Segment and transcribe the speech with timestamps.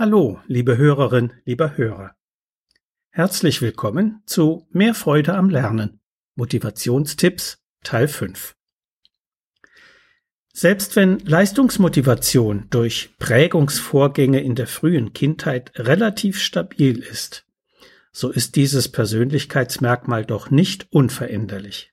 [0.00, 2.16] Hallo, liebe Hörerin, lieber Hörer.
[3.10, 6.00] Herzlich willkommen zu Mehr Freude am Lernen.
[6.36, 8.56] Motivationstipps Teil 5.
[10.54, 17.44] Selbst wenn Leistungsmotivation durch Prägungsvorgänge in der frühen Kindheit relativ stabil ist,
[18.10, 21.92] so ist dieses Persönlichkeitsmerkmal doch nicht unveränderlich.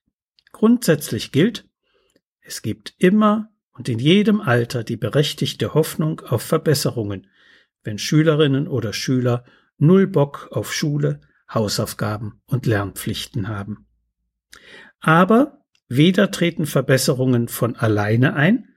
[0.54, 1.68] Grundsätzlich gilt,
[2.40, 7.28] es gibt immer und in jedem Alter die berechtigte Hoffnung auf Verbesserungen,
[7.88, 9.46] wenn Schülerinnen oder Schüler
[9.78, 13.88] null Bock auf Schule, Hausaufgaben und Lernpflichten haben.
[15.00, 18.68] Aber weder treten Verbesserungen von alleine ein,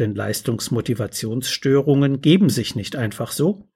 [0.00, 3.70] denn Leistungsmotivationsstörungen geben sich nicht einfach so,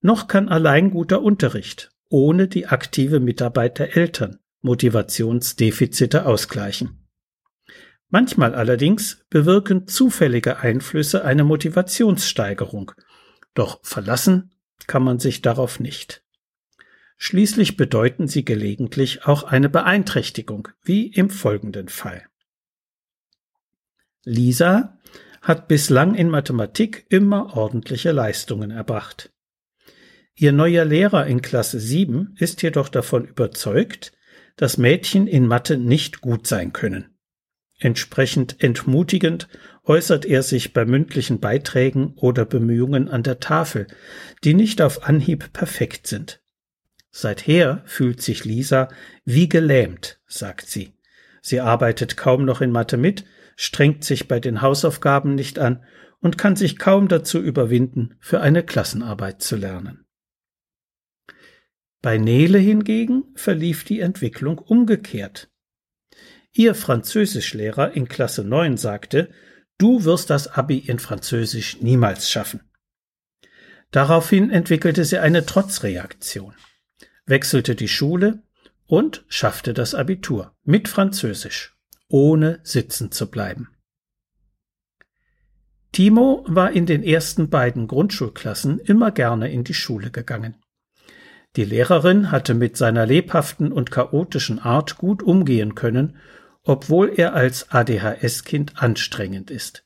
[0.00, 7.06] noch kann allein guter Unterricht ohne die aktive Mitarbeit der Eltern Motivationsdefizite ausgleichen.
[8.08, 12.92] Manchmal allerdings bewirken zufällige Einflüsse eine Motivationssteigerung,
[13.54, 14.50] doch verlassen
[14.86, 16.22] kann man sich darauf nicht.
[17.16, 22.26] Schließlich bedeuten sie gelegentlich auch eine Beeinträchtigung, wie im folgenden Fall.
[24.24, 24.98] Lisa
[25.40, 29.32] hat bislang in Mathematik immer ordentliche Leistungen erbracht.
[30.34, 34.12] Ihr neuer Lehrer in Klasse 7 ist jedoch davon überzeugt,
[34.56, 37.13] dass Mädchen in Mathe nicht gut sein können.
[37.84, 39.46] Entsprechend entmutigend
[39.82, 43.88] äußert er sich bei mündlichen Beiträgen oder Bemühungen an der Tafel,
[44.42, 46.42] die nicht auf Anhieb perfekt sind.
[47.10, 48.88] Seither fühlt sich Lisa
[49.26, 50.94] wie gelähmt, sagt sie.
[51.42, 55.84] Sie arbeitet kaum noch in Mathe mit, strengt sich bei den Hausaufgaben nicht an
[56.20, 60.06] und kann sich kaum dazu überwinden, für eine Klassenarbeit zu lernen.
[62.00, 65.50] Bei Nele hingegen verlief die Entwicklung umgekehrt.
[66.56, 69.30] Ihr Französischlehrer in Klasse 9 sagte,
[69.76, 72.60] du wirst das Abi in Französisch niemals schaffen.
[73.90, 76.54] Daraufhin entwickelte sie eine Trotzreaktion,
[77.26, 78.44] wechselte die Schule
[78.86, 81.76] und schaffte das Abitur mit Französisch,
[82.08, 83.70] ohne sitzen zu bleiben.
[85.90, 90.54] Timo war in den ersten beiden Grundschulklassen immer gerne in die Schule gegangen.
[91.56, 96.16] Die Lehrerin hatte mit seiner lebhaften und chaotischen Art gut umgehen können
[96.64, 99.84] obwohl er als ADHS-Kind anstrengend ist.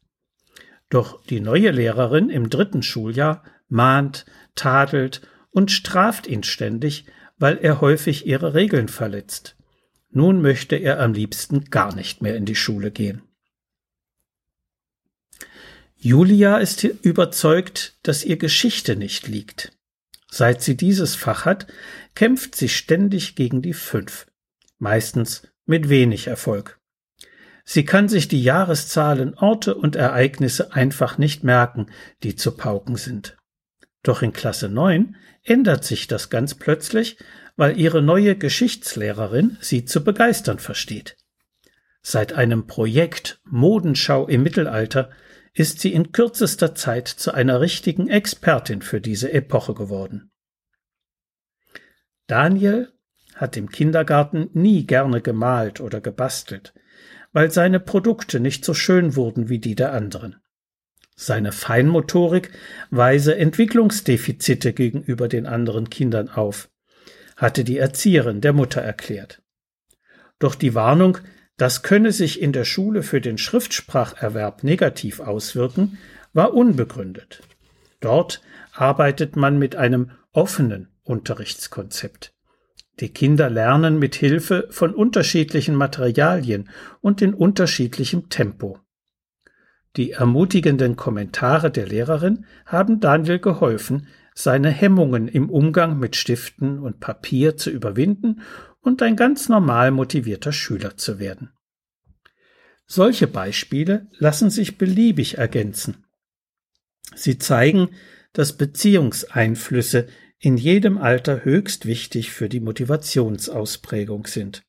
[0.89, 4.25] Doch die neue Lehrerin im dritten Schuljahr mahnt,
[4.55, 7.05] tadelt und straft ihn ständig,
[7.39, 9.57] weil er häufig ihre Regeln verletzt.
[10.11, 13.23] Nun möchte er am liebsten gar nicht mehr in die Schule gehen.
[15.97, 19.73] Julia ist überzeugt, dass ihr Geschichte nicht liegt.
[20.31, 21.67] Seit sie dieses Fach hat,
[22.15, 24.27] kämpft sie ständig gegen die Fünf.
[24.79, 26.81] Meistens mit wenig Erfolg.
[27.65, 31.91] Sie kann sich die Jahreszahlen, Orte und Ereignisse einfach nicht merken,
[32.23, 33.37] die zu pauken sind.
[34.03, 37.19] Doch in Klasse 9 ändert sich das ganz plötzlich,
[37.57, 41.17] weil ihre neue Geschichtslehrerin sie zu begeistern versteht.
[42.01, 45.11] Seit einem Projekt Modenschau im Mittelalter
[45.53, 50.31] ist sie in kürzester Zeit zu einer richtigen Expertin für diese Epoche geworden.
[52.29, 52.93] Daniel
[53.39, 56.75] hat im Kindergarten nie gerne gemalt oder gebastelt,
[57.33, 60.37] weil seine Produkte nicht so schön wurden wie die der anderen.
[61.15, 62.51] Seine Feinmotorik
[62.91, 66.69] weise Entwicklungsdefizite gegenüber den anderen Kindern auf,
[67.37, 69.41] hatte die Erzieherin der Mutter erklärt.
[70.39, 71.19] Doch die Warnung,
[71.57, 75.99] das könne sich in der Schule für den Schriftspracherwerb negativ auswirken,
[76.33, 77.43] war unbegründet.
[78.01, 82.33] Dort arbeitet man mit einem offenen Unterrichtskonzept.
[83.01, 86.69] Die Kinder lernen mit Hilfe von unterschiedlichen Materialien
[87.01, 88.81] und in unterschiedlichem Tempo.
[89.97, 97.01] Die ermutigenden Kommentare der Lehrerin haben Daniel geholfen, seine Hemmungen im Umgang mit Stiften und
[97.01, 98.43] Papier zu überwinden
[98.81, 101.51] und ein ganz normal motivierter Schüler zu werden.
[102.87, 106.05] Solche Beispiele lassen sich beliebig ergänzen.
[107.15, 107.91] Sie zeigen,
[108.33, 110.07] dass Beziehungseinflüsse
[110.41, 114.63] in jedem Alter höchst wichtig für die Motivationsausprägung sind.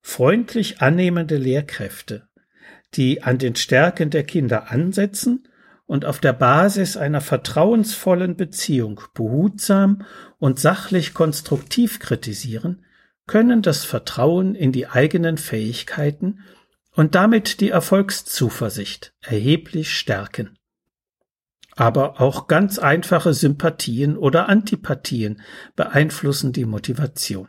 [0.00, 2.28] Freundlich annehmende Lehrkräfte,
[2.94, 5.48] die an den Stärken der Kinder ansetzen
[5.86, 10.06] und auf der Basis einer vertrauensvollen Beziehung behutsam
[10.38, 12.84] und sachlich konstruktiv kritisieren,
[13.26, 16.44] können das Vertrauen in die eigenen Fähigkeiten
[16.92, 20.56] und damit die Erfolgszuversicht erheblich stärken.
[21.76, 25.40] Aber auch ganz einfache Sympathien oder Antipathien
[25.76, 27.48] beeinflussen die Motivation.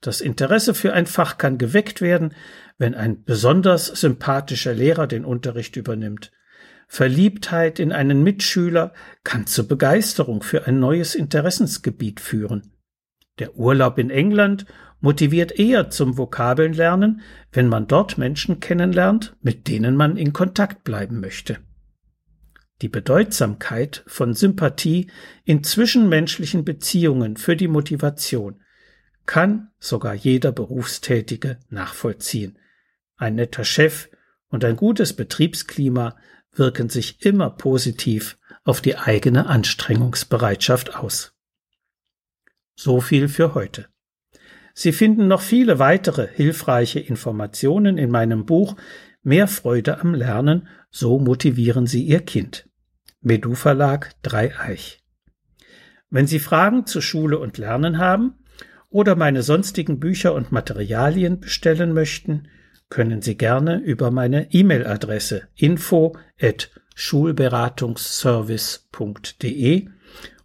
[0.00, 2.34] Das Interesse für ein Fach kann geweckt werden,
[2.76, 6.30] wenn ein besonders sympathischer Lehrer den Unterricht übernimmt.
[6.88, 8.92] Verliebtheit in einen Mitschüler
[9.24, 12.72] kann zur Begeisterung für ein neues Interessensgebiet führen.
[13.38, 14.66] Der Urlaub in England
[15.00, 17.22] motiviert eher zum Vokabelnlernen,
[17.52, 21.58] wenn man dort Menschen kennenlernt, mit denen man in Kontakt bleiben möchte.
[22.82, 25.10] Die Bedeutsamkeit von Sympathie
[25.44, 28.62] in zwischenmenschlichen Beziehungen für die Motivation
[29.26, 32.58] kann sogar jeder Berufstätige nachvollziehen.
[33.16, 34.08] Ein netter Chef
[34.48, 36.16] und ein gutes Betriebsklima
[36.52, 41.34] wirken sich immer positiv auf die eigene Anstrengungsbereitschaft aus.
[42.74, 43.86] So viel für heute.
[44.74, 48.76] Sie finden noch viele weitere hilfreiche Informationen in meinem Buch
[49.26, 52.68] Mehr Freude am Lernen, so motivieren Sie Ihr Kind.
[53.20, 55.02] Medu Verlag Dreieich.
[56.08, 58.34] Wenn Sie Fragen zu Schule und Lernen haben
[58.90, 62.46] oder meine sonstigen Bücher und Materialien bestellen möchten,
[62.90, 69.88] können Sie gerne über meine E-Mail-Adresse info at schulberatungsservice.de